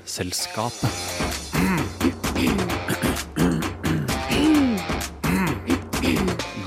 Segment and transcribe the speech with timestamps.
[0.00, 0.90] Vitenselskapet.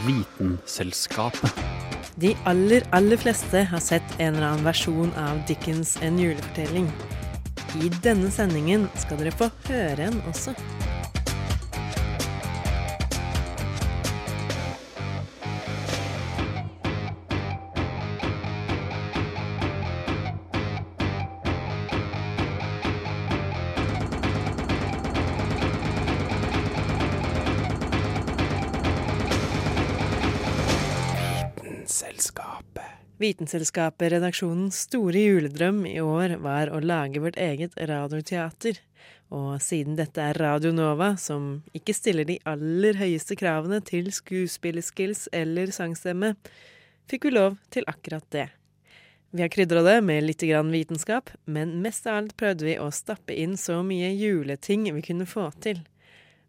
[0.05, 1.53] Vitenselskapet.
[2.15, 6.91] De aller, aller fleste har sett en eller annen versjon av Dickens' En julefortelling.
[7.81, 10.53] I denne sendingen skal dere få høre en også.
[33.23, 38.81] Vitenselskapet-redaksjonens store juledrøm i år var å lage vårt eget radioteater.
[39.31, 45.29] Og siden dette er Radio Nova, som ikke stiller de aller høyeste kravene til skuespillerskills
[45.31, 46.33] eller sangstemme,
[47.07, 48.49] fikk vi lov til akkurat det.
[49.31, 53.33] Vi har krydra det med litt vitenskap, men mest av alt prøvde vi å stappe
[53.33, 55.79] inn så mye juleting vi kunne få til.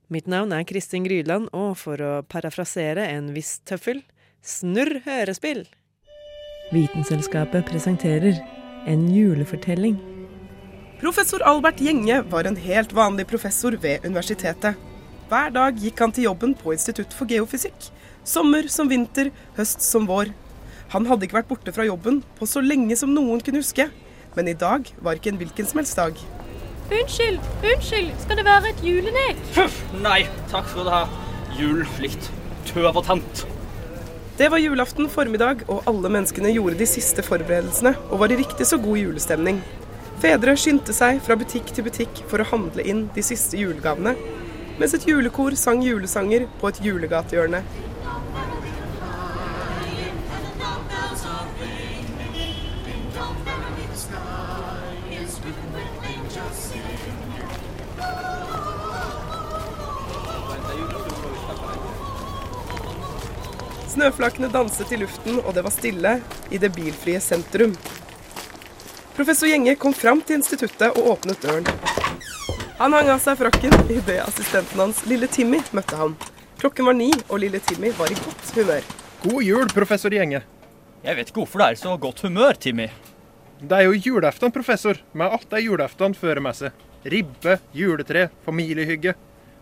[0.09, 4.03] Mitt navn er Kristin Grydland, og for å parafrasere en viss tøffel
[4.43, 5.65] snurr hørespill!
[6.73, 8.39] Vitenselskapet presenterer
[8.87, 9.99] en julefortelling.
[11.01, 14.79] Professor Albert Gjenge var en helt vanlig professor ved universitetet.
[15.29, 17.91] Hver dag gikk han til jobben på Institutt for geofysikk.
[18.25, 20.33] Sommer som vinter, høst som vår.
[20.95, 23.91] Han hadde ikke vært borte fra jobben på så lenge som noen kunne huske.
[24.35, 26.17] Men i dag var ikke en hvilken som helst dag.
[26.93, 29.41] Unnskyld, unnskyld, skal det være et julenek?
[29.57, 31.05] Puff, nei, takk skal du ha.
[31.59, 32.31] Julen litt
[32.69, 33.45] tøvertant.
[34.35, 38.67] Det var julaften formiddag, og alle menneskene gjorde de siste forberedelsene og var i riktig
[38.67, 39.61] så god julestemning.
[40.19, 44.17] Fedre skyndte seg fra butikk til butikk for å handle inn de siste julegavene,
[44.81, 47.61] mens et julekor sang julesanger på et julegatehjørne.
[63.95, 66.17] Snøflakene danset i luften, og det var stille
[66.51, 67.77] i det bilfrie sentrum.
[69.15, 71.69] Professor Gjenge kom fram til instituttet og åpnet døren.
[72.81, 76.17] Han hang av seg frakken idet assistenten hans, lille Timmy, møtte ham.
[76.59, 78.91] Klokken var ni, og lille Timmy var i godt humør.
[79.23, 80.43] God jul, professor Gjenge.
[81.05, 82.89] Jeg vet ikke hvorfor det er så godt humør, Timmy.
[83.63, 86.75] Det er jo julaften, professor, med alt det julaften fører med seg.
[87.07, 89.15] Ribbe, juletre, familiehygge.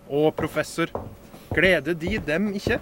[0.09, 0.89] Og professor,
[1.55, 2.79] gleder de dem ikke?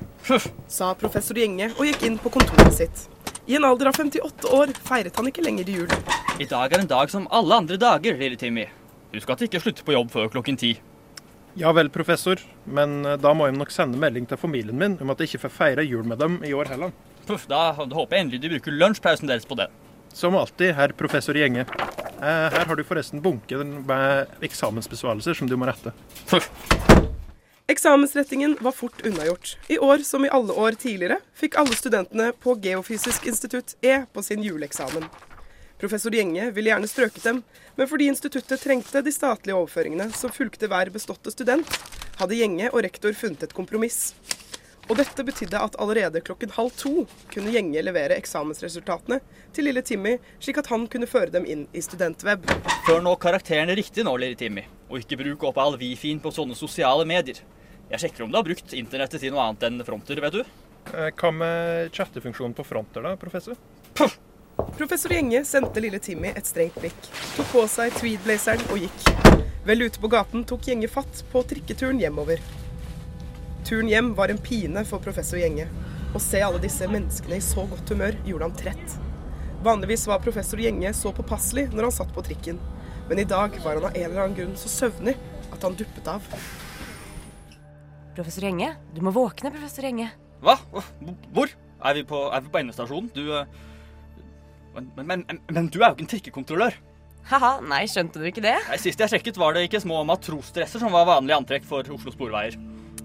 [0.70, 3.06] Sa professor Gjenge og gikk inn på kontoret sitt.
[3.50, 5.90] I en alder av 58 år feiret han ikke lenger jul.
[6.40, 8.68] I dag er en dag som alle andre dager, lille Timmy.
[9.14, 10.76] Husk at du ikke slutter på jobb før klokken ti.
[11.58, 15.10] Ja vel, professor, men eh, da må jeg nok sende melding til familien min om
[15.10, 16.94] at jeg ikke får feire jul med dem i år heller.
[17.26, 19.66] Puff, da, da håper jeg endelig de bruker lunsjpausen deres på det.
[20.14, 21.66] Som alltid, herr professor Gjenge.
[21.66, 25.94] Eh, her har du forresten bunken med eksamensbesvarelser som du må rette.
[26.30, 26.52] Puff.
[27.70, 29.58] Eksamensrettingen var fort unnagjort.
[29.68, 34.22] I år som i alle år tidligere fikk alle studentene på Geofysisk institutt E på
[34.26, 35.04] sin juleeksamen.
[35.78, 37.38] Professor Gjenge ville gjerne strøket dem,
[37.78, 41.70] men fordi instituttet trengte de statlige overføringene som fulgte hver beståtte student,
[42.18, 44.00] hadde Gjenge og rektor funnet et kompromiss.
[44.90, 49.20] Og dette betydde at allerede klokken halv to kunne Gjenge levere eksamensresultatene
[49.54, 52.50] til lille Timmy, slik at han kunne føre dem inn i Studentweb.
[52.90, 54.66] Før nå karakterene riktig nå, lille Timmy.
[54.90, 57.38] Og ikke bruk opp all wifien på sånne sosiale medier.
[57.90, 60.42] Jeg sjekker om du har brukt internettet til noe annet enn fronter, vet du.
[60.94, 63.58] Eh, Hva med chattefunksjonen på fronter, da, professor?
[63.98, 64.14] Puff.
[64.76, 69.42] Professor Gjenge sendte lille Timmy et strengt blikk, tok på seg tweedblazeren og gikk.
[69.66, 72.38] Vel ute på gaten tok Gjenge fatt på trikketuren hjemover.
[73.66, 75.66] Turen hjem var en pine for professor Gjenge.
[76.14, 78.96] Å se alle disse menneskene i så godt humør gjorde han trett.
[79.66, 82.62] Vanligvis var professor Gjenge så påpasselig når han satt på trikken,
[83.10, 85.18] men i dag var han av en eller annen grunn så søvnig
[85.50, 86.26] at han duppet av.
[88.16, 90.10] Professor Gjenge, du må våkne, professor Gjenge.
[90.44, 90.56] Hva?
[91.34, 91.52] Hvor?
[91.80, 93.08] Er vi på, er vi på endestasjonen?
[93.14, 93.60] Du eh,
[94.74, 96.76] men, men, men, men du er jo ikke en trikkekontrollør.
[97.30, 98.56] Haha, nei, skjønte du ikke det?
[98.68, 102.14] Nei, Sist jeg sjekket, var det ikke små matrosdresser som var vanlig antrekk for Oslo
[102.14, 102.56] Sporveier.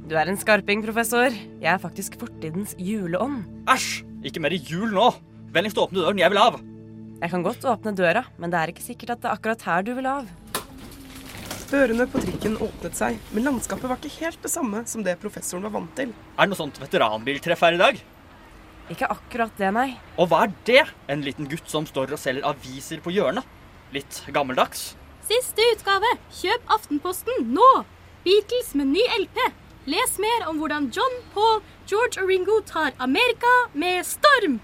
[0.06, 1.34] Du er en skarping, professor.
[1.34, 3.44] Jeg er faktisk fortidens juleånd.
[3.72, 4.04] Æsj!
[4.26, 5.10] Ikke mer jul nå.
[5.54, 6.60] Vennligst åpne døren, jeg vil av.
[7.22, 9.86] Jeg kan godt åpne døra, men det er ikke sikkert at det er akkurat her
[9.88, 10.30] du vil av.
[11.66, 15.66] Dørene på trikken åpnet seg, men landskapet var ikke helt det samme som det professoren
[15.66, 16.12] var vant til.
[16.38, 18.02] Er det noe sånt veteranbiltreff her i dag?
[18.94, 19.88] Ikke akkurat det, nei.
[20.22, 20.84] Og hva er det?
[21.10, 23.48] En liten gutt som står og selger aviser på hjørnet?
[23.96, 24.92] Litt gammeldags?
[25.26, 26.12] Siste utgave.
[26.38, 27.72] Kjøp Aftenposten nå!
[28.26, 29.42] Beatles med ny LP.
[29.90, 31.60] Les mer om hvordan John, Paul,
[31.90, 34.60] George og Ringo tar Amerika med storm.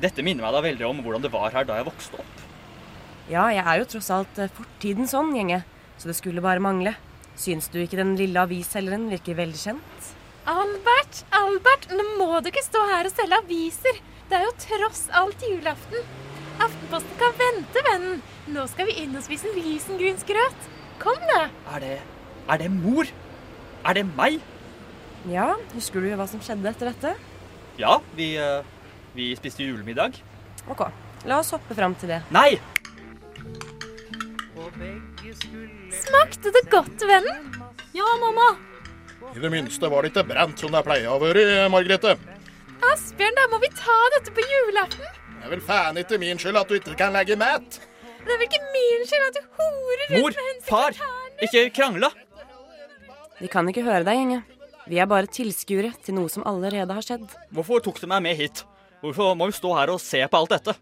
[0.00, 2.44] Dette minner meg da veldig om hvordan det var her da jeg vokste opp.
[3.28, 5.64] Ja, jeg er jo tross alt fortiden sånn, Gjenge.
[5.96, 6.94] Så det skulle bare mangle.
[7.36, 10.12] Syns du ikke den lille avisselgeren virker veldig kjent?
[10.46, 13.98] Albert, Albert, nå må du ikke stå her og selge aviser.
[14.30, 16.06] Det er jo tross alt julaften.
[16.62, 18.22] Aftenposten kan vente, vennen.
[18.54, 20.68] Nå skal vi inn og spise risengrynsgrøt.
[21.02, 21.48] Kom, da.
[21.74, 21.96] Er det
[22.48, 23.08] Er det mor?
[23.84, 24.38] Er det meg?
[25.26, 27.12] Ja, husker du hva som skjedde etter dette?
[27.78, 28.62] Ja, vi, eh,
[29.14, 30.14] vi spiste julemiddag.
[30.70, 30.86] Ok,
[31.26, 32.22] la oss hoppe fram til det.
[32.30, 32.60] Nei!
[36.04, 37.52] Smakte det godt, vennen?
[37.96, 38.48] Ja, mamma.
[39.34, 42.14] I det minste var det ikke brent som det pleier å være, Margrethe.
[42.92, 45.06] Asbjørn, da må vi ta dette på julaften.
[45.36, 47.80] Det er vel faen ikke min skyld at du ikke kan legge mat.
[48.26, 50.36] Det er vel ikke min skyld at du horer rundt Mor!
[50.36, 51.00] med henne Far!
[51.46, 52.10] Ikke krangle!
[53.40, 54.42] Vi kan ikke høre deg, Gjenge.
[54.86, 57.26] Vi er bare tilskuere til noe som allerede har skjedd.
[57.54, 58.62] Hvorfor tok du meg med hit?
[59.02, 60.76] Hvorfor må vi stå her og se på alt dette?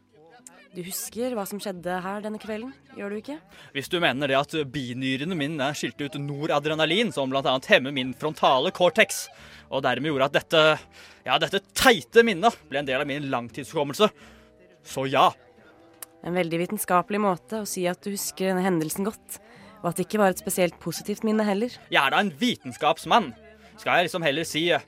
[0.75, 3.37] Du husker hva som skjedde her denne kvelden, gjør du ikke?
[3.77, 7.53] Hvis du mener det at binyrene mine skilte ut noradrenalin, som bl.a.
[7.71, 9.29] hemmer min frontale cortex,
[9.71, 10.65] og dermed gjorde at dette,
[11.29, 14.11] ja, dette teite minnet ble en del av min langtidshukommelse,
[14.83, 15.29] så ja.
[16.27, 19.39] En veldig vitenskapelig måte å si at du husker denne hendelsen godt,
[19.85, 21.71] og at det ikke var et spesielt positivt minne heller.
[21.87, 23.31] Jeg er da en vitenskapsmann.
[23.79, 24.83] Skal jeg liksom heller si eh,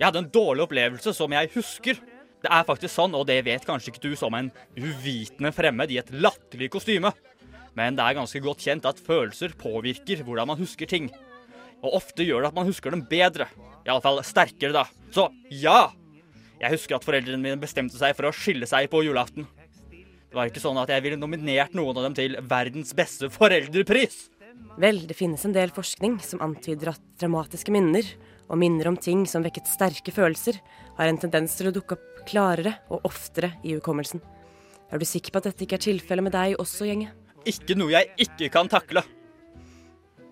[0.00, 2.02] Jeg hadde en dårlig opplevelse som jeg husker.
[2.40, 4.48] Det er faktisk sånn, og det vet kanskje ikke du som en
[4.78, 7.12] uvitende fremmed i et latterlig kostyme.
[7.76, 11.10] Men det er ganske godt kjent at følelser påvirker hvordan man husker ting.
[11.84, 13.46] Og ofte gjør det at man husker dem bedre.
[13.86, 14.86] Iallfall sterkere, da.
[15.14, 15.90] Så ja!
[16.60, 19.46] Jeg husker at foreldrene mine bestemte seg for å skille seg på julaften.
[19.90, 24.28] Det var ikke sånn at jeg ville nominert noen av dem til verdens beste foreldrepris.
[24.80, 28.06] Vel, det finnes en del forskning som antyder at dramatiske minner,
[28.50, 30.58] og minner om ting som vekket sterke følelser,
[30.98, 34.20] har en tendens til å dukke opp klarere og oftere i hukommelsen.
[34.90, 37.12] Er du sikker på at dette ikke er tilfellet med deg også, Gjenge?
[37.48, 39.04] Ikke noe jeg ikke kan takle.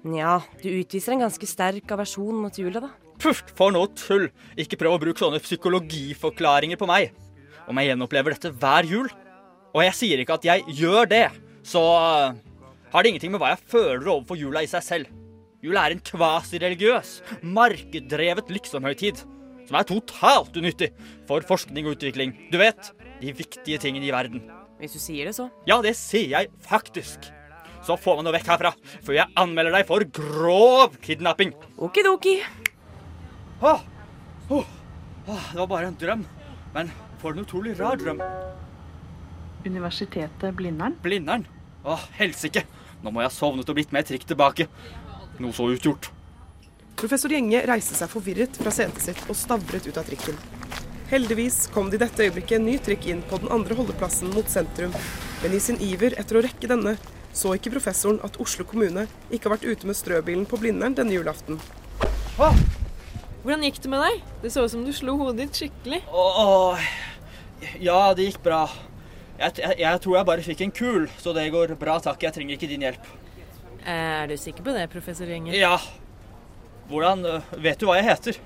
[0.08, 2.90] Nja, du utviser en ganske sterk aversjon mot jula, da.
[3.18, 4.28] Puff, for noe tull!
[4.58, 7.14] Ikke prøv å bruke sånne psykologiforklaringer på meg.
[7.70, 9.08] Om jeg gjenopplever dette hver jul.
[9.74, 11.24] Og jeg sier ikke at jeg gjør det,
[11.66, 12.36] så uh,
[12.92, 15.10] har det ingenting med hva jeg føler overfor jula i seg selv.
[15.58, 19.24] Jula er en kvasireligiøs, markeddrevet liksomhøytid
[19.68, 20.92] som er totalt unyttig
[21.28, 22.32] for forskning og utvikling.
[22.52, 24.44] Du vet, de viktige tingene i verden.
[24.78, 25.48] Hvis du sier det, så.
[25.68, 27.26] Ja, det sier jeg faktisk.
[27.84, 28.72] Så får man noe vekk herfra
[29.02, 31.52] før jeg anmelder deg for grov kidnapping.
[31.82, 32.38] Okidoki.
[33.58, 33.82] Åh,
[34.54, 34.62] oh,
[35.26, 36.24] oh, det var bare en drøm.
[36.74, 38.22] Men for en utrolig rar drøm.
[39.66, 40.94] Universitetet Blindern.
[41.02, 41.48] Blindern.
[41.82, 42.62] Åh, helsike.
[43.02, 44.68] Nå må jeg ha sovnet og blitt med et trikk tilbake.
[45.38, 46.10] Noe så utgjort.
[46.98, 50.38] Professor Gjenge reiste seg forvirret fra setet sitt og stavret ut av trikken.
[51.08, 54.50] Heldigvis kom det i dette øyeblikket en ny trikk inn på den andre holdeplassen mot
[54.50, 54.92] sentrum,
[55.42, 56.96] men i sin iver etter å rekke denne,
[57.32, 61.14] så ikke professoren at Oslo kommune ikke har vært ute med strøbilen på Blindern denne
[61.14, 61.60] julaften.
[62.36, 64.26] Hvordan gikk det med deg?
[64.42, 66.02] Det så ut som du slo hodet ditt skikkelig.
[66.10, 66.90] Åh,
[67.80, 68.64] ja, det gikk bra.
[69.38, 72.26] Jeg, jeg, jeg tror jeg bare fikk en kul, så det går bra, takk.
[72.26, 73.08] Jeg trenger ikke din hjelp.
[73.88, 75.56] Er du sikker på det, professor Gjenger?
[75.56, 75.78] Ja.
[76.90, 78.38] Hvordan øh, Vet du hva jeg heter?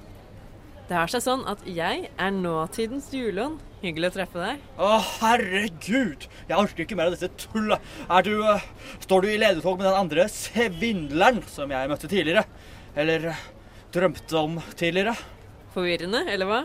[0.87, 3.61] Det har seg sånn at jeg er nåtidens juleånd.
[3.83, 4.63] Hyggelig å treffe deg.
[4.79, 4.91] Å,
[5.23, 6.27] herregud!
[6.47, 7.83] Jeg orker ikke mer av dette tullet.
[8.07, 8.63] Er du uh,
[9.03, 12.45] Står du i ledetog med den andre svindleren som jeg møtte tidligere?
[12.95, 13.41] Eller uh,
[13.95, 15.17] drømte om tidligere?
[15.75, 16.61] Forvirrende, eller hva?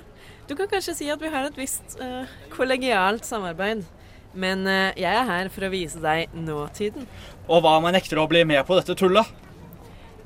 [0.50, 3.86] Du kan kanskje si at vi har et visst uh, kollegialt samarbeid.
[4.38, 7.08] Men eh, jeg er her for å vise deg nåtiden.
[7.48, 9.26] Og hva om jeg nekter å bli med på dette tullet?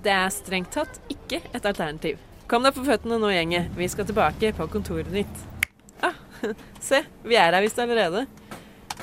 [0.03, 2.19] Det er strengt tatt ikke et alternativ.
[2.51, 3.69] Kom deg på føttene nå, gjenget.
[3.77, 5.43] Vi skal tilbake på kontoret ditt.
[6.03, 6.17] Ah,
[6.83, 8.25] se, vi er her visst allerede.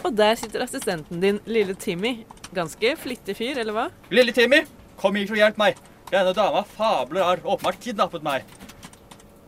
[0.04, 2.18] Og der sitter assistenten din, lille Timmy.
[2.54, 3.86] Ganske flittig fyr, eller hva?
[4.12, 4.60] Lille Timmy,
[5.00, 5.80] kom hit og hjelp meg.
[6.12, 8.44] Denne dama fabler har åpenbart kidnappet meg.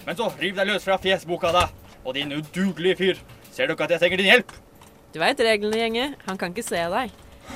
[0.07, 1.69] Men så riv deg løs fra fjesboka, da.
[2.05, 3.23] Og din udugelige fyr.
[3.53, 4.53] Ser du ikke at jeg trenger din hjelp?
[5.13, 6.05] Du veit reglene, gjenge.
[6.27, 7.15] Han kan ikke se deg.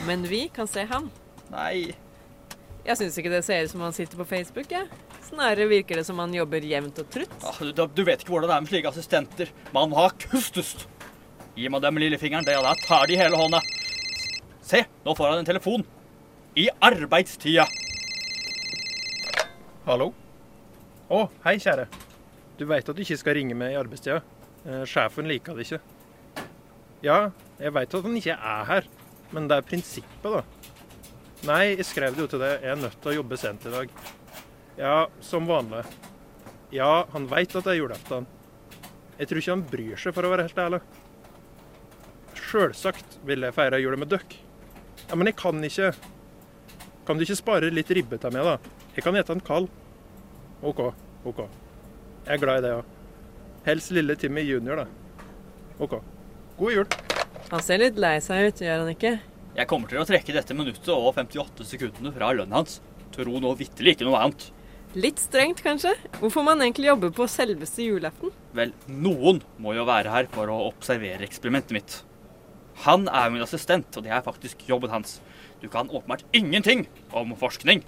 [0.08, 1.06] Men vi kan se han.
[1.52, 1.92] Nei.
[2.84, 4.88] Jeg syns ikke det ser ut som han sitter på Facebook, jeg.
[5.24, 7.36] Snarere virker det som han jobber jevnt og trutt.
[7.46, 9.52] Ah, Du, du vet ikke hvordan det er med slike assistenter.
[9.72, 10.84] Man har kustust.
[11.54, 13.60] Gi meg dem lillefingeren, det, og da tar de hele hånda.
[14.64, 15.86] Se, nå får han en telefon.
[16.58, 17.64] I arbeidstida.
[19.86, 20.10] Hallo?
[21.12, 21.86] Å, hei, kjære.
[22.58, 24.20] Du veit at du ikke skal ringe meg i arbeidstida.
[24.64, 25.80] Eh, sjefen liker det ikke.
[27.04, 27.18] Ja,
[27.60, 28.88] jeg veit at han ikke er her,
[29.34, 30.42] men det er prinsippet, da.
[31.44, 32.62] Nei, jeg skrev det jo til deg.
[32.64, 33.90] Jeg er nødt til å jobbe sent i dag.
[34.78, 35.84] Ja, som vanlig.
[36.74, 38.26] Ja, han veit at det er julaften.
[39.18, 40.80] Jeg tror ikke han bryr seg, for å være helt ærlig.
[42.40, 44.38] Sjølsagt vil jeg feire jula med døkk.
[45.04, 45.92] Ja, men jeg kan ikke.
[47.04, 48.82] Kan du ikke spare litt ribbe til meg, da?
[48.96, 49.68] Jeg kan ete en kald.
[50.64, 50.86] OK.
[51.28, 51.44] OK.
[52.24, 52.92] Jeg er glad i det òg.
[53.68, 55.28] Helst lille Timmy junior, da.
[55.84, 56.00] OK.
[56.58, 57.13] God jul.
[57.52, 59.14] Han ser litt lei seg ut, gjør han ikke?
[59.54, 62.80] Jeg kommer til å trekke dette minuttet og 58 sekundene fra lønnen hans.
[63.14, 64.48] Tro nå vitterlig ikke noe annet.
[64.94, 65.92] Litt strengt, kanskje?
[66.20, 68.30] Hvorfor man egentlig jobber på selveste julaften?
[68.54, 71.96] Vel, noen må jo være her for å observere eksperimentet mitt.
[72.86, 75.18] Han er min assistent, og det er faktisk jobben hans.
[75.62, 77.82] Du kan åpenbart ingenting om forskning.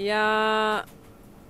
[0.00, 0.82] Ja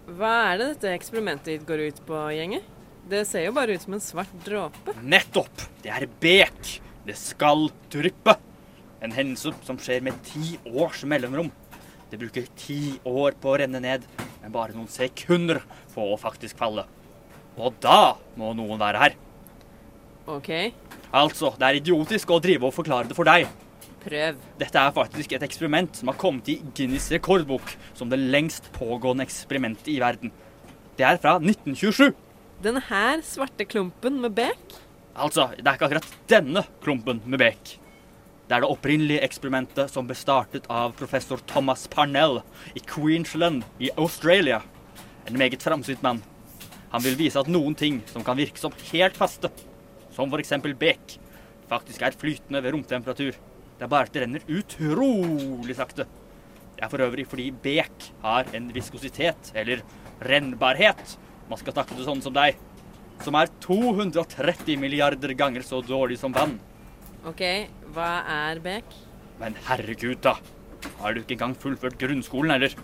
[0.08, 2.64] Hva er det dette eksperimentet ditt går ut på, gjenget?
[3.08, 4.94] Det ser jo bare ut som en svart dråpe.
[5.02, 5.68] Nettopp!
[5.82, 6.76] Det er bek.
[7.06, 8.36] Det skal dryppe.
[9.02, 11.50] En hendelse som skjer med ti års mellomrom.
[12.12, 14.04] Det bruker ti år på å renne ned,
[14.42, 15.62] men bare noen sekunder
[15.94, 16.84] på å faktisk falle.
[17.56, 19.16] Og da må noen være her.
[20.30, 20.50] OK,
[21.12, 23.48] Altså, det er idiotisk å drive og forklare det for deg.
[24.02, 24.38] prøv.
[24.58, 29.22] Dette er faktisk et eksperiment som har kommet i Guinness rekordbok som det lengst pågående
[29.22, 30.32] eksperimentet i verden.
[30.96, 32.14] Det er fra 1927.
[32.62, 34.58] Den her svarte klumpen med bek?
[35.12, 37.74] Altså, det er ikke akkurat denne klumpen med bek.
[38.48, 42.40] Det er det opprinnelige eksperimentet som ble startet av professor Thomas Parnell
[42.76, 44.62] i Queensland i Australia.
[45.28, 46.22] En meget framsynt mann.
[46.92, 49.52] Han vil vise at noen ting som kan virke som helt faste,
[50.12, 50.52] som f.eks.
[50.80, 51.16] bek,
[51.68, 53.36] faktisk er flytende ved romtemperatur.
[53.78, 56.08] Det er bare at det renner utrolig sakte.
[56.76, 59.84] Det er for øvrig fordi bek har en viskositet, eller
[60.24, 61.16] rennbarhet,
[61.48, 62.56] man skal takke til sånn som deg,
[63.22, 66.56] som er 230 milliarder ganger så dårlig som vann.
[67.28, 67.42] OK,
[67.94, 68.96] hva er bek?
[69.40, 70.36] Men herregud, da.
[70.98, 72.74] Har du ikke engang fullført grunnskolen, eller?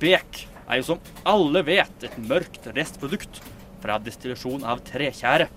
[0.00, 3.42] Bek er jo som alle vet et mørkt restprodukt
[3.82, 5.48] fra destillasjon av trekjære.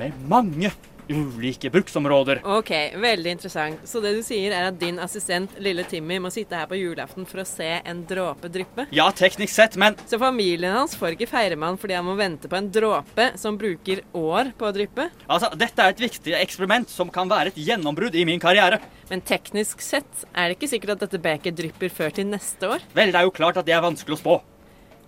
[0.00, 0.72] Med mange
[1.10, 2.40] ulike bruksområder.
[2.46, 2.70] OK,
[3.02, 3.82] veldig interessant.
[3.88, 7.26] Så det du sier er at din assistent lille Timmy må sitte her på julaften
[7.28, 8.86] for å se en dråpe dryppe?
[8.94, 12.16] Ja, teknisk sett, men Så familien hans får ikke feire med han fordi han må
[12.18, 15.10] vente på en dråpe som bruker år på å dryppe?
[15.26, 18.80] altså, dette er et viktig eksperiment som kan være et gjennombrudd i min karriere.
[19.10, 22.84] Men teknisk sett er det ikke sikkert at dette beket drypper før til neste år.
[22.94, 24.40] Vel, det er jo klart at det er vanskelig å spå.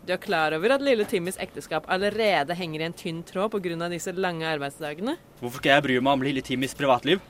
[0.03, 3.89] Du er klar over at lille Timmys ekteskap allerede henger i en tynn tråd pga.
[3.89, 5.17] disse lange arbeidsdagene?
[5.41, 7.21] Hvorfor skal jeg bry meg om lille Timmys privatliv?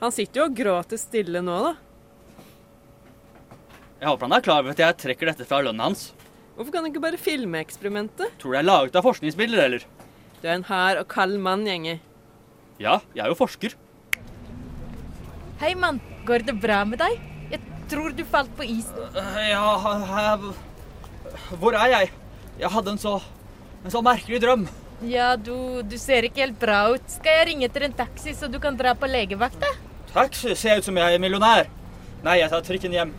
[0.00, 1.74] Han sitter jo og gråter stille nå, da.
[4.00, 6.12] Jeg håper han er klar over at jeg trekker dette fra lønnen hans.
[6.56, 8.32] Hvorfor kan du ikke bare filme eksperimentet?
[8.40, 9.86] Tror du jeg er laget av forskningsmidler, eller?
[10.40, 11.98] Du er en hard og kald mann, gjenge.
[12.80, 13.76] Ja, jeg er jo forsker.
[15.60, 16.00] Hei, mann.
[16.24, 17.20] Går det bra med deg?
[17.52, 17.60] Jeg
[17.92, 18.96] tror du falt på isen.
[19.12, 20.54] Uh, Ja, jeg-
[21.60, 22.10] Hvor er jeg?
[22.60, 23.16] Jeg hadde en så
[23.84, 24.62] en så merkelig drøm.
[25.04, 27.04] Ja, du, du ser ikke helt bra ut.
[27.12, 29.68] Skal jeg ringe etter en taxi, så du kan dra på legevakta?
[30.14, 30.54] Taxi?
[30.56, 31.68] ser jeg ut som jeg er millionær.
[32.24, 33.12] Nei, jeg tar trikken hjem.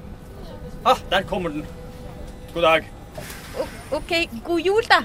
[0.88, 1.68] Ah, der kommer den.
[2.56, 2.88] God dag.
[3.62, 3.70] O-
[4.00, 4.16] OK,
[4.48, 5.04] god jul, da.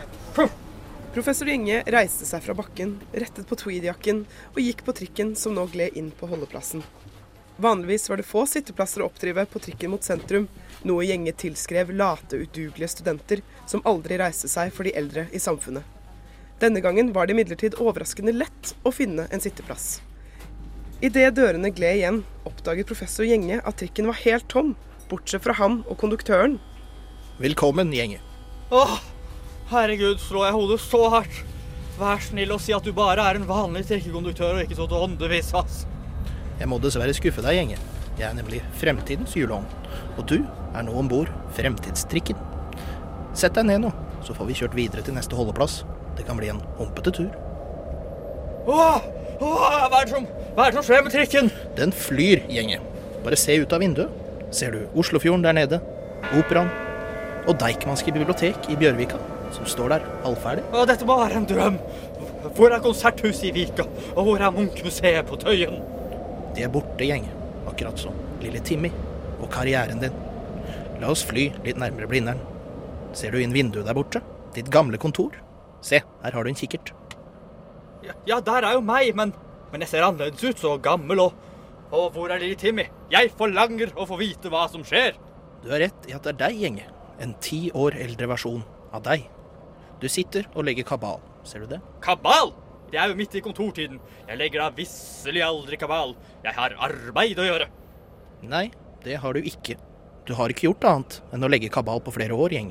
[1.11, 4.23] Professor Gjenge reiste seg fra bakken, rettet på tweedjakken
[4.55, 6.85] og gikk på trikken som nå gled inn på holdeplassen.
[7.61, 10.47] Vanligvis var det få sitteplasser å oppdrive på trikken mot sentrum,
[10.89, 15.85] noe gjenget tilskrev late, udugelige studenter som aldri reiste seg for de eldre i samfunnet.
[16.63, 19.99] Denne gangen var det imidlertid overraskende lett å finne en sitteplass.
[21.05, 24.73] Idet dørene gled igjen, oppdaget professor Gjenge at trikken var helt tom,
[25.13, 26.57] bortsett fra ham og konduktøren.
[27.45, 28.25] Velkommen, gjenge.
[28.73, 28.99] Åh,
[29.69, 31.45] herregud, slår jeg hodet så hardt.
[32.01, 35.53] Vær snill og si at du bare er en vanlig trikkekonduktør og ikke så åndevis,
[35.61, 35.83] ass.
[36.61, 37.85] Jeg må dessverre skuffe deg, gjengen.
[38.19, 39.65] Jeg er nemlig fremtidens juleånd.
[40.21, 42.37] Og du er nå om bord fremtidstrikken.
[43.33, 43.93] Sett deg ned nå,
[44.27, 45.81] så får vi kjørt videre til neste holdeplass.
[46.19, 47.31] Det kan bli en humpete tur.
[48.69, 49.07] Åh,
[49.41, 51.49] åh, hva, er det som, hva er det som skjer med trikken?
[51.79, 52.85] Den flyr, gjengen.
[53.25, 54.13] Bare se ut av vinduet.
[54.53, 55.79] Ser du Oslofjorden der nede,
[56.37, 56.69] Operaen
[57.49, 59.17] og Deichmanske bibliotek i Bjørvika,
[59.55, 60.67] som står der halvferdig.
[60.75, 61.81] Åh, dette må være en drøm.
[62.57, 63.87] Hvor er konserthuset i Vika?
[64.13, 65.81] Og hvor er Munch-museet på Tøyen?
[66.57, 67.27] De er borte, gjeng.
[67.71, 68.91] Akkurat som lille Timmy
[69.41, 70.17] og karrieren din.
[71.01, 72.41] La oss fly litt nærmere Blindern.
[73.17, 74.23] Ser du inn vinduet der borte?
[74.55, 75.37] Ditt gamle kontor.
[75.85, 76.93] Se, her har du en kikkert.
[78.05, 79.33] Ja, ja, der er jo meg, men,
[79.73, 81.47] men jeg ser annerledes ut, så gammel og
[81.91, 82.85] Og hvor er lille Timmy?
[83.11, 85.17] Jeg forlanger å få vite hva som skjer.
[85.65, 86.85] Du har rett i at det er deg, gjenge.
[87.19, 88.63] En ti år eldre versjon
[88.95, 89.25] av deg.
[89.99, 91.19] Du sitter og legger kabal.
[91.43, 91.81] Ser du det?
[92.05, 92.55] Kabal!
[92.91, 93.99] Det er jo midt i kontortiden.
[94.29, 96.15] Jeg legger da visselig aldri kabal.
[96.41, 97.67] Jeg har arbeid å gjøre.
[98.49, 98.71] Nei,
[99.05, 99.77] det har du ikke.
[100.25, 102.71] Du har ikke gjort annet enn å legge kabal på flere år, gjeng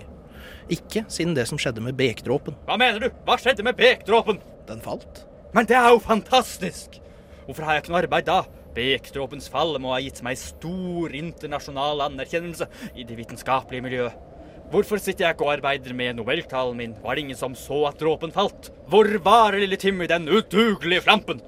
[0.73, 2.57] Ikke siden det som skjedde med bekdråpen.
[2.65, 3.09] Hva mener du?
[3.25, 4.39] Hva skjedde med bekdråpen?
[4.69, 5.25] Den falt.
[5.53, 6.99] Men det er jo fantastisk!
[7.45, 8.39] Hvorfor har jeg ikke noe arbeid da?
[8.75, 14.25] Bekdråpens fall må ha gitt meg stor internasjonal anerkjennelse i det vitenskapelige miljøet.
[14.69, 16.93] Hvorfor sitter jeg ikke og arbeider med nobeltalen min?
[17.01, 18.69] Var det ingen som så at dråpen falt?
[18.89, 21.41] Hvor var lille Timmy, den udugelige flampen?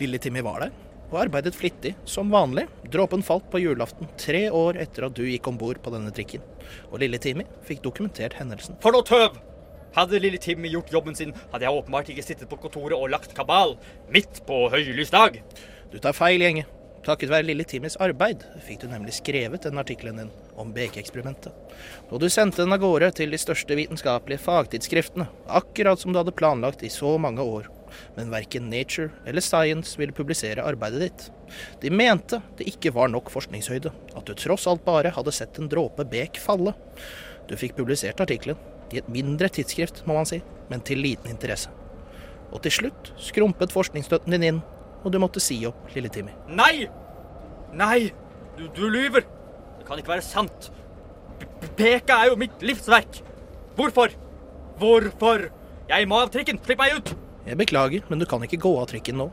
[0.00, 0.74] Lille Timmy var der,
[1.10, 2.66] og arbeidet flittig, som vanlig.
[2.90, 6.42] Dråpen falt på julaften, tre år etter at du gikk om bord på denne trikken.
[6.90, 8.78] Og lille Timmy fikk dokumentert hendelsen.
[8.82, 9.38] For noe tøv!
[9.96, 13.34] Hadde lille Timmy gjort jobben sin, hadde jeg åpenbart ikke sittet på kontoret og lagt
[13.34, 13.74] kabal
[14.14, 15.40] midt på høylys dag.
[15.90, 16.68] Du tar feil, gjenge.
[17.00, 21.54] Takket være lille Timmys arbeid fikk du nemlig skrevet den artikkelen din om BK-eksperimentet.
[22.12, 26.36] Og du sendte den av gårde til de største vitenskapelige fagtidsskriftene, akkurat som du hadde
[26.36, 27.70] planlagt i så mange år.
[28.16, 31.26] Men verken Nature eller Science ville publisere arbeidet ditt.
[31.82, 35.70] De mente det ikke var nok forskningshøyde, at du tross alt bare hadde sett en
[35.70, 36.74] dråpe bek falle.
[37.50, 38.58] Du fikk publisert artikkelen,
[38.90, 41.70] i et mindre tidsskrift, må man si, men til liten interesse.
[42.50, 44.62] Og til slutt skrumpet forskningsstøtten din inn,
[45.04, 46.34] og du måtte si opp lille Timmy.
[46.48, 46.88] Nei!
[47.74, 48.10] Nei!
[48.58, 49.24] Du, du lyver!
[49.78, 50.70] Det kan ikke være sant.
[51.78, 53.22] Beka er jo mitt livsverk.
[53.78, 54.12] Hvorfor?
[54.80, 55.48] Hvorfor?
[55.90, 56.60] Jeg må av trikken.
[56.64, 57.14] Slipp meg ut!
[57.46, 59.30] Jeg beklager, men du kan ikke gå av trikken nå.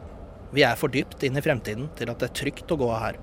[0.55, 3.01] Vi er for dypt inn i fremtiden til at det er trygt å gå av
[3.03, 3.17] her.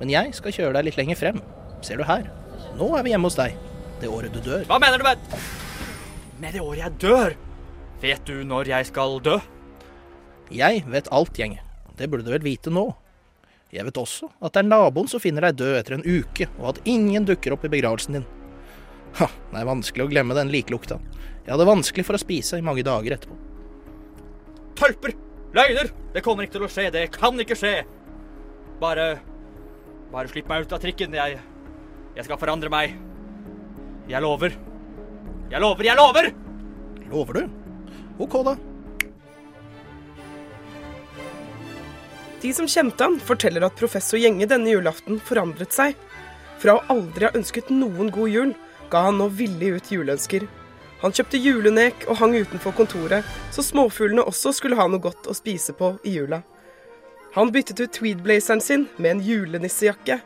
[0.00, 1.42] Men jeg skal kjøre deg litt lenger frem.
[1.86, 2.26] Ser du her?
[2.78, 3.54] Nå er vi hjemme hos deg.
[4.02, 4.64] Det året du dør.
[4.66, 5.38] Hva mener du med
[6.38, 7.36] Med det året jeg dør?
[8.02, 9.38] Vet du når jeg skal dø?
[10.54, 11.62] Jeg vet alt, gjenge.
[11.98, 12.86] Det burde du vel vite nå.
[13.74, 16.70] Jeg vet også at det er naboen som finner deg død etter en uke, og
[16.70, 18.28] at ingen dukker opp i begravelsen din.
[19.18, 21.00] Ha, det er vanskelig å glemme den likelukta.
[21.42, 23.47] Jeg hadde vanskelig for å spise i mange dager etterpå.
[24.78, 25.14] Tølper!
[25.56, 25.90] Løgner!
[26.14, 26.88] Det kommer ikke til å skje.
[26.94, 27.74] Det kan ikke skje.
[28.82, 29.18] Bare
[30.12, 31.14] Bare slipp meg ut av trikken.
[31.18, 31.38] Jeg
[32.16, 32.96] Jeg skal forandre meg.
[34.08, 34.54] Jeg lover.
[35.48, 36.30] Jeg lover, jeg lover!
[37.08, 37.44] Lover du?
[38.20, 38.54] OK, da.
[42.42, 45.96] De som kjente han, forteller at professor Gjenge denne julaften forandret seg.
[46.62, 48.54] Fra å aldri ha ønsket noen god jul,
[48.90, 50.46] ga han nå villig ut juleønsker.
[51.02, 55.36] Han kjøpte julenek og hang utenfor kontoret, så småfuglene også skulle ha noe godt å
[55.36, 56.40] spise på i jula.
[57.36, 60.18] Han byttet ut tweedblazeren sin med en julenissejakke.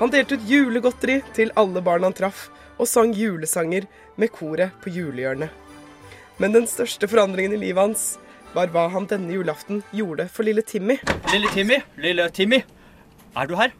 [0.00, 3.86] Han delte ut julegodteri til alle barn han traff, og sang julesanger
[4.20, 5.48] med koret på julehjørnet.
[6.42, 8.06] Men den største forandringen i livet hans
[8.52, 10.98] var hva han denne julaften gjorde for lille Timmy.
[11.32, 12.62] Lille Timmy, lille Timmy.
[13.36, 13.72] Er du her?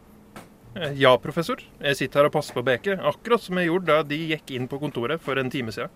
[0.76, 1.60] Eh, Ja, professor.
[1.82, 4.68] Jeg sitter her og passer på Beke, akkurat som jeg gjorde da de gikk inn
[4.70, 5.92] på kontoret for en time siden.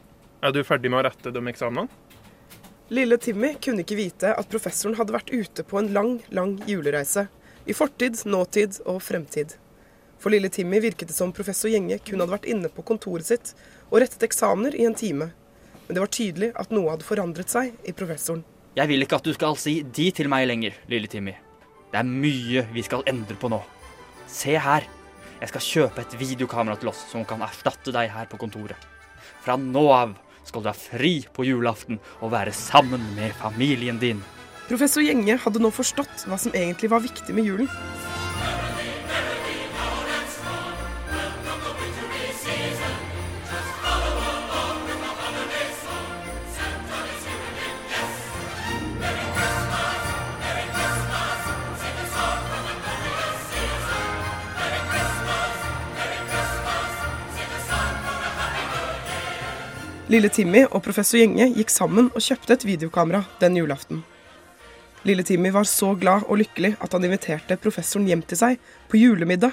[0.47, 1.91] Er du ferdig med å rette de eksamenene?
[2.95, 7.25] Lille Timmy kunne ikke vite at professoren hadde vært ute på en lang, lang julereise.
[7.67, 9.57] I fortid, nåtid og fremtid.
[10.23, 13.57] For lille Timmy virket det som professor Gjenge kun hadde vært inne på kontoret sitt
[13.89, 15.33] og rettet eksamener i en time.
[15.89, 18.45] Men det var tydelig at noe hadde forandret seg i professoren.
[18.79, 21.35] Jeg vil ikke at du skal si de til meg lenger, lille Timmy.
[21.91, 23.59] Det er mye vi skal endre på nå.
[24.31, 24.87] Se her.
[25.41, 28.79] Jeg skal kjøpe et videokamera til oss som kan erstatte deg her på kontoret.
[29.43, 30.15] Fra nå av
[30.47, 34.23] skal du ha fri på julaften og være sammen med familien din.
[34.67, 37.71] Professor Gjenge hadde nå forstått hva som egentlig var viktig med julen.
[60.07, 64.05] Lille Timmy og professor Gjenge gikk sammen og kjøpte et videokamera den julaften.
[65.03, 69.01] Lille Timmy var så glad og lykkelig at han inviterte professoren hjem til seg på
[69.01, 69.51] julemiddag.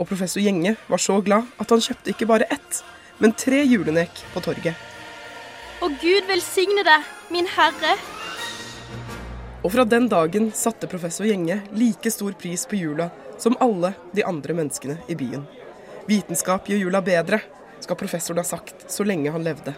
[0.00, 2.78] Og professor Gjenge var så glad at han kjøpte ikke bare ett,
[3.20, 4.72] men tre julenek på torget.
[5.84, 7.92] Og Gud velsigne deg, min herre.
[9.60, 14.24] Og fra den dagen satte professor Gjenge like stor pris på jula som alle de
[14.24, 15.44] andre menneskene i byen.
[16.08, 17.44] Vitenskap gjør jula bedre,
[17.84, 19.76] skal professoren ha sagt så lenge han levde.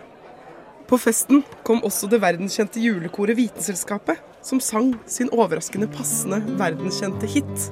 [0.92, 7.62] På festen kom også det verdenskjente julekoret Vitenselskapet, som sang sin overraskende passende verdenskjente hit,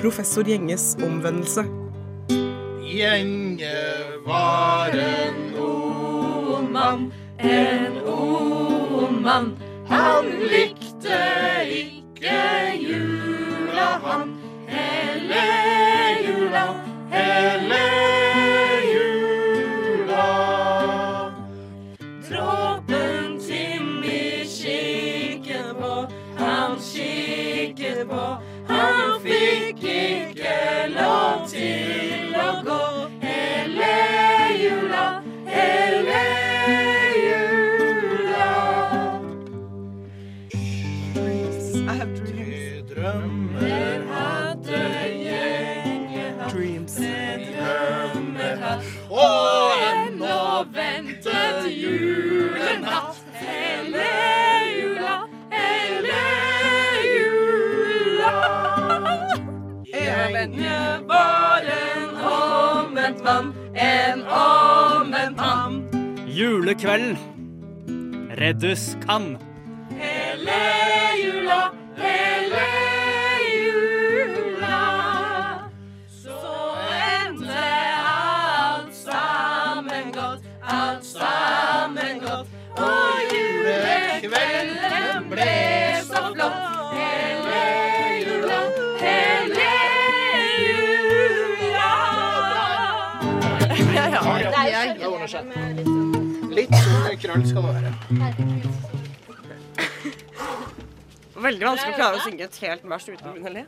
[0.00, 1.62] 'Professor Gjenges omvendelse'.
[2.82, 3.78] Gjenge
[4.26, 9.54] var en ond mann, en ond mann.
[9.86, 11.22] Han likte
[11.70, 12.34] ikke
[12.82, 14.34] jula, han.
[14.66, 15.46] Hele
[16.26, 16.66] jula,
[17.14, 18.23] hele jula.
[28.04, 28.38] bo
[66.64, 67.18] Julekvelden
[68.40, 69.38] reddes kan.
[69.90, 70.60] Hele
[71.24, 72.64] jula, hele
[73.64, 74.78] jula.
[76.08, 76.38] Så
[77.20, 77.64] endte
[78.06, 82.48] alt sammen godt, alt sammen godt.
[82.76, 85.56] Og julekvelden ble
[86.02, 86.62] så flott.
[86.96, 87.60] Hele
[88.24, 88.60] jula,
[89.04, 89.68] hele
[90.64, 91.92] jula.
[93.94, 94.94] Ja, ja.
[94.94, 96.03] Det ordner seg.
[97.34, 97.90] Sånn skal det være.
[101.44, 103.64] Veldig vanskelig å klare å synge et helt vers uten å begynne å le.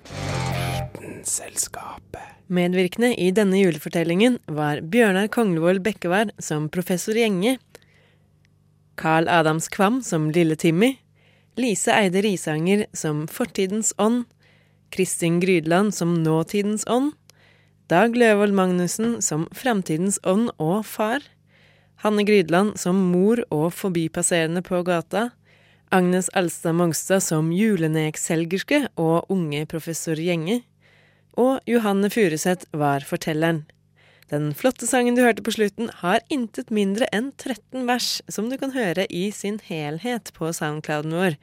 [2.47, 7.57] Medvirkende i denne julefortellingen var Bjørnar Konglevold Bekkevær som professor Gjenge,
[8.95, 11.01] Carl Adams Kvam som Lille Timmy,
[11.59, 14.31] Lise Eide Risanger som Fortidens ånd,
[14.95, 17.19] Kristin Grydland som Nåtidens ånd,
[17.91, 21.27] Dag Løvold Magnussen som Framtidens ånd og far,
[22.07, 25.25] Hanne Grydland som mor og forbipasserende på gata,
[25.91, 30.61] Agnes Alstad Mongstad som julenekselgerske og unge professor Gjenge,
[31.35, 33.65] og Johanne Furuseth var fortelleren.
[34.27, 38.57] Den flotte sangen du hørte på slutten, har intet mindre enn 13 vers, som du
[38.59, 41.37] kan høre i sin helhet på soundclouden vår.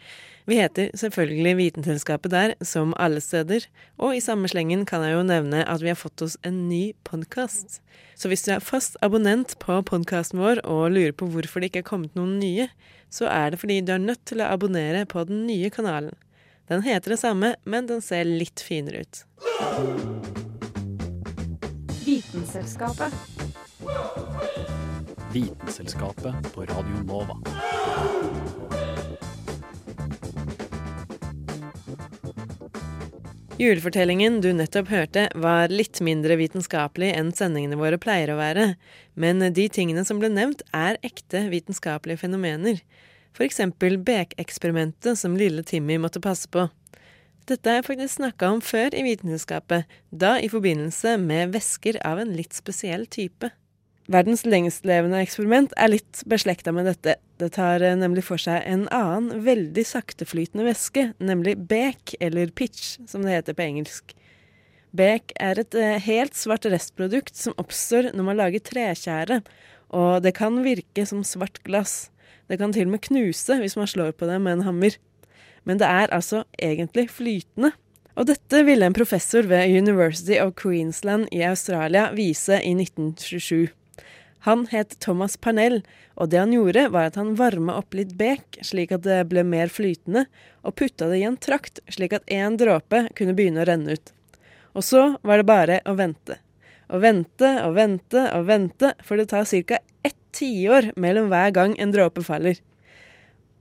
[0.52, 5.24] Vi heter selvfølgelig Vitenselskapet der, som alle steder, og i samme slengen kan jeg jo
[5.24, 7.80] nevne at vi har fått oss en ny podkast.
[8.20, 11.86] Så hvis du er fast abonnent på podkasten vår og lurer på hvorfor det ikke
[11.86, 12.68] er kommet noen nye,
[13.08, 16.20] så er det fordi du er nødt til å abonnere på den nye kanalen.
[16.68, 20.43] Den heter det samme, men den ser litt finere ut.
[22.34, 23.14] Vitenselskapet.
[25.34, 27.38] Vitenselskapet på Radio Nova.
[33.58, 38.72] Julefortellingen du nettopp hørte, var litt mindre vitenskapelig enn sendingene våre pleier å være,
[39.14, 42.82] men de tingene som ble nevnt, er ekte vitenskapelige fenomener.
[43.38, 46.66] For eksempel Beek-eksperimentet som lille Timmy måtte passe på.
[47.50, 52.22] Dette har jeg faktisk snakka om før i Vitenskapet, da i forbindelse med væsker av
[52.22, 53.50] en litt spesiell type.
[54.12, 57.18] Verdens lengstlevende eksperiment er litt beslekta med dette.
[57.40, 62.98] Det tar eh, nemlig for seg en annen, veldig sakteflytende væske, nemlig bek, eller pitch,
[63.08, 64.16] som det heter på engelsk.
[64.96, 69.40] Bek er et eh, helt svart restprodukt som oppstår når man lager tretjære,
[69.96, 72.12] og det kan virke som svart glass.
[72.52, 75.00] Det kan til og med knuse hvis man slår på det med en hammer.
[75.64, 77.74] Men det er altså egentlig flytende.
[78.14, 83.72] Og dette ville en professor ved University of Queensland i Australia vise i 1927.
[84.44, 85.80] Han het Thomas Parnell,
[86.20, 89.46] og det han gjorde var at han varma opp litt bek slik at det ble
[89.48, 90.26] mer flytende,
[90.68, 94.12] og putta det i en trakt slik at én dråpe kunne begynne å renne ut.
[94.76, 96.38] Og så var det bare å vente.
[96.92, 99.80] Og vente og vente og vente, for det tar ca.
[100.04, 102.60] ett tiår mellom hver gang en dråpe faller.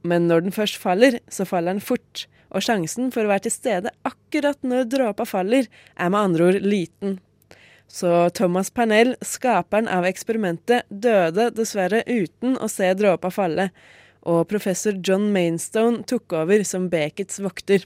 [0.03, 3.55] Men når den først faller, så faller den fort, og sjansen for å være til
[3.55, 7.19] stede akkurat når dråpa faller, er med andre ord liten.
[7.93, 13.69] Så Thomas Parnell, skaperen av eksperimentet, døde dessverre uten å se dråpa falle,
[14.23, 17.85] og professor John Mainstone tok over som Beckets vokter.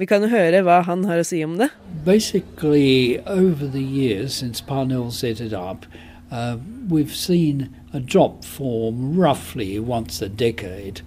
[0.00, 1.68] Vi kan jo høre hva han har å si om det.
[2.06, 5.84] Basically, over the years since Parnell set it up,
[6.32, 6.56] uh,
[6.88, 11.02] we've seen a drop form roughly once a decade.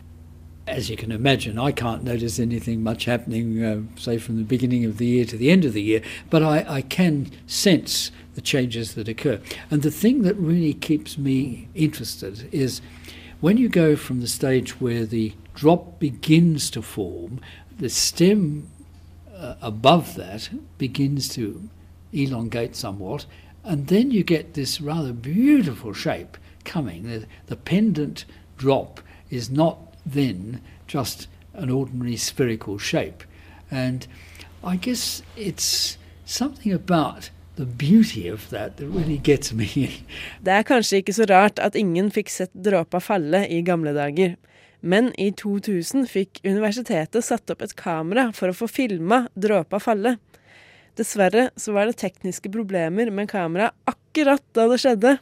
[0.65, 4.85] As you can imagine, I can't notice anything much happening, uh, say, from the beginning
[4.85, 8.41] of the year to the end of the year, but I, I can sense the
[8.41, 9.41] changes that occur.
[9.69, 12.81] And the thing that really keeps me interested is
[13.41, 17.41] when you go from the stage where the drop begins to form,
[17.77, 18.69] the stem
[19.35, 21.69] uh, above that begins to
[22.13, 23.25] elongate somewhat,
[23.65, 27.03] and then you get this rather beautiful shape coming.
[27.03, 28.23] The, the pendant
[28.57, 33.23] drop is not then just an ordinary spherical shape.
[33.71, 34.07] And
[34.63, 39.17] I guess it's something about that really.
[40.43, 44.35] Det er kanskje ikke så rart at ingen fikk sett dråpa falle i gamle dager.
[44.81, 50.17] Men i 2000 fikk universitetet satt opp et kamera for å få filma dråpa falle.
[50.97, 55.15] Dessverre så var det tekniske problemer med kameraet akkurat da det skjedde.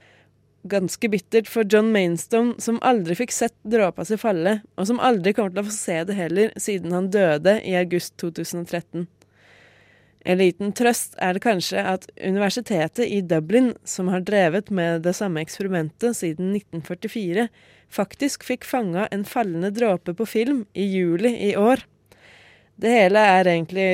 [0.64, 5.34] Ganske bittert for John Mainstone, som aldri fikk sett dråpa si falle, og som aldri
[5.38, 9.08] kommer til å få se det heller, siden han døde i august 2013.
[10.22, 15.16] En liten trøst er det kanskje at universitetet i Dublin, som har drevet med det
[15.18, 17.48] samme eksperimentet siden 1944,
[17.92, 21.82] faktisk fikk fanga en fallende dråpe på film i juli i år.
[22.82, 23.90] Det hele er egentlig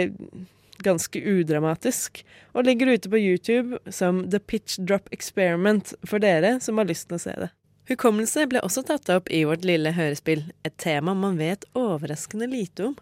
[0.85, 6.77] ganske udramatisk, og ligger ute på YouTube som The Pitch Drop Experiment for dere som
[6.81, 7.49] har lyst til å se det.
[7.87, 12.89] Hukommelse ble også tatt opp i vårt lille hørespill, et tema man vet overraskende lite
[12.89, 12.97] om.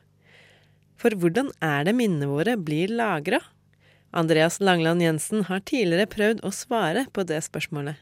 [1.01, 3.41] For hvordan er det minnene våre blir lagra?
[4.15, 7.97] Andreas Langland Jensen har tidligere prøvd å svare på det spørsmålet.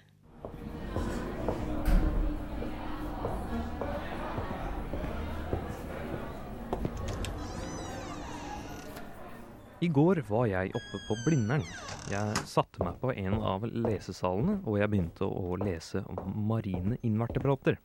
[9.83, 11.63] I går var jeg oppe på Blindern.
[12.07, 17.75] Jeg satte meg på en av lesesalene, og jeg begynte å lese om marine invertebrater.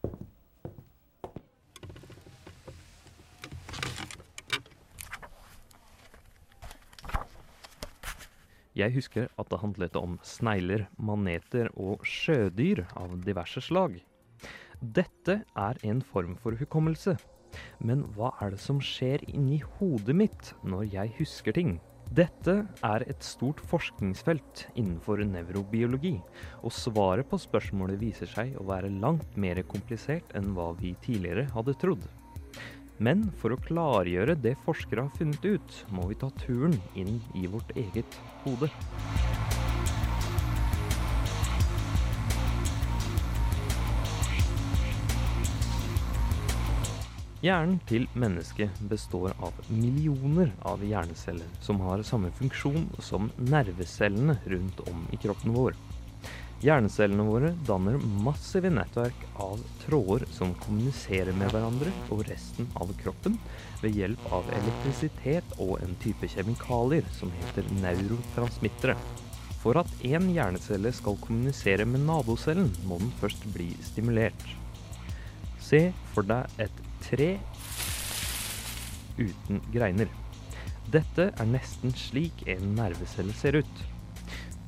[8.79, 13.99] Jeg husker at det handlet om snegler, maneter og sjødyr av diverse slag.
[14.79, 17.17] Dette er en form for hukommelse.
[17.79, 21.77] Men hva er det som skjer inni hodet mitt når jeg husker ting?
[22.09, 26.15] Dette er et stort forskningsfelt innenfor nevrobiologi,
[26.65, 31.51] og svaret på spørsmålet viser seg å være langt mer komplisert enn hva vi tidligere
[31.53, 32.09] hadde trodd.
[32.99, 37.47] Men for å klargjøre det forskere har funnet ut, må vi ta turen inn i
[37.47, 38.73] vårt eget hode.
[47.38, 54.81] Hjernen til mennesket består av millioner av hjerneceller som har samme funksjon som nervecellene rundt
[54.90, 55.77] om i kroppen vår.
[56.66, 63.38] Hjernecellene våre danner massive nettverk av tråder som kommuniserer med hverandre og resten av kroppen
[63.85, 68.98] ved hjelp av elektrisitet og en type kjemikalier som heter neurotransmittere.
[69.62, 74.42] For at én hjernecelle skal kommunisere med nabocellen, må den først bli stimulert.
[75.62, 77.35] Se for deg et tre
[79.18, 80.11] uten greiner.
[80.92, 83.87] Dette er nesten slik en nervecelle ser ut.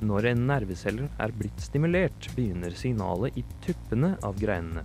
[0.01, 4.83] Når en nervecelle er blitt stimulert, begynner signalet i tuppene av greinene.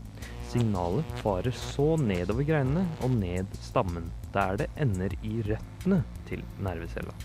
[0.51, 7.17] Signalet farer så nedover greinene og ned stammen, der det ender i røttene til nervecella.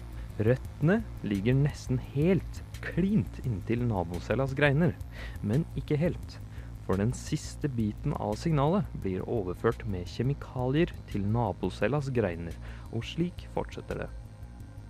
[0.41, 4.95] Røttene ligger nesten helt klint inntil nabocellas greiner,
[5.43, 6.39] men ikke helt.
[6.85, 12.57] For den siste biten av signalet blir overført med kjemikalier til nabocellas greiner,
[12.91, 14.09] og slik fortsetter det.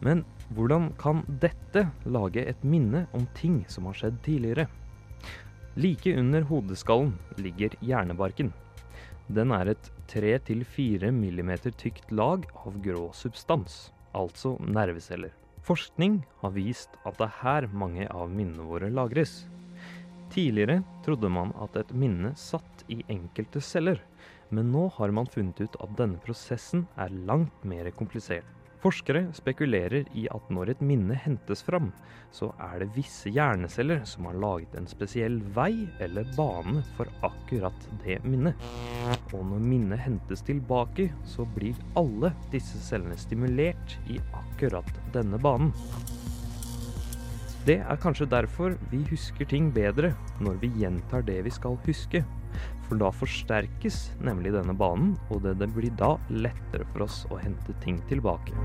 [0.01, 0.23] Men
[0.55, 4.65] hvordan kan dette lage et minne om ting som har skjedd tidligere?
[5.77, 8.49] Like under hodeskallen ligger hjernebarken.
[9.31, 15.31] Den er et 3-4 mm tykt lag av grå substans, altså nerveceller.
[15.63, 19.45] Forskning har vist at det er her mange av minnene våre lagres.
[20.31, 23.99] Tidligere trodde man at et minne satt i enkelte celler,
[24.49, 28.47] men nå har man funnet ut at denne prosessen er langt mer komplisert.
[28.81, 31.91] Forskere spekulerer i at når et minne hentes fram,
[32.33, 37.85] så er det visse hjerneceller som har laget en spesiell vei eller bane for akkurat
[38.01, 38.57] det minnet.
[39.35, 45.75] Og når minnet hentes tilbake, så blir alle disse cellene stimulert i akkurat denne banen.
[47.61, 52.23] Det er kanskje derfor vi husker ting bedre når vi gjentar det vi skal huske.
[52.87, 57.75] For da forsterkes nemlig denne banen, og det, blir da lettere for oss å hente
[57.83, 58.55] ting tilbake.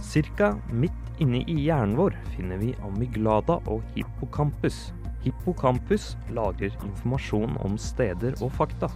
[0.00, 4.86] Cirka midt inne i hjernen vår finner vi amyglada og hippocampus.
[5.26, 8.88] Hippocampus lagrer informasjon om steder og fakta.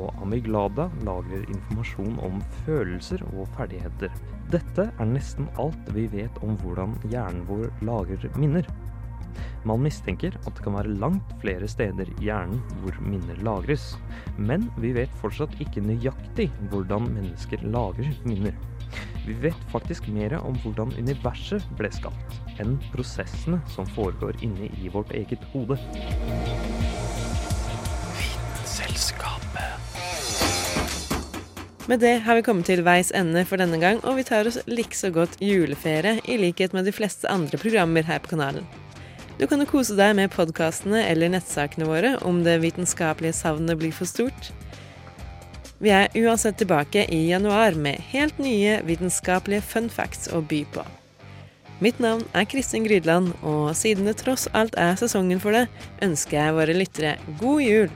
[0.00, 4.14] Og amyglada lagrer informasjon om følelser og ferdigheter.
[4.52, 8.66] Dette er nesten alt vi vet om hvordan hjernen vår lagrer minner.
[9.64, 13.94] Man mistenker at det kan være langt flere steder i hjernen hvor minner lagres,
[14.36, 18.54] men vi vet fortsatt ikke nøyaktig hvordan mennesker lagrer minner.
[19.24, 24.92] Vi vet faktisk mer om hvordan universet ble skapt, enn prosessene som foregår inne i
[24.92, 25.80] vårt eget hode.
[31.86, 34.56] Med det har vi kommet til veis ende for denne gang, og vi tar oss
[34.64, 38.64] likså godt juleferie, i likhet med de fleste andre programmer her på kanalen.
[39.36, 43.92] Du kan jo kose deg med podkastene eller nettsakene våre om det vitenskapelige savnet blir
[43.92, 44.48] for stort.
[45.82, 50.86] Vi er uansett tilbake i januar med helt nye vitenskapelige fun facts å by på.
[51.84, 55.66] Mitt navn er Kristin Grydland, og siden det tross alt er sesongen for det,
[56.06, 57.92] ønsker jeg våre lyttere god jul.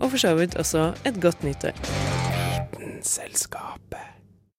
[0.00, 1.76] Og for så vidt også et godt nyttår.
[3.00, 4.09] Vitenselskapet.